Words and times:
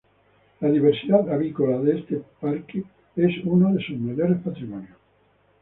La 0.61 0.67
diversidad 0.71 1.31
"avícola" 1.31 1.77
de 1.77 1.99
este 1.99 2.23
parque 2.39 2.83
es 3.15 3.33
uno 3.45 3.71
de 3.71 3.83
sus 3.85 3.97
mayores 3.99 4.39
patrimonios. 4.41 4.97